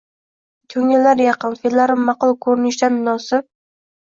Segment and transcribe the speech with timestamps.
[0.73, 3.49] Ko`ngillar yaqin, fe`llari ma`qul, ko`rinishdan munosib